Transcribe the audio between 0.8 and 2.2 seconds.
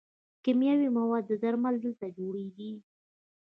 مواد او درمل دلته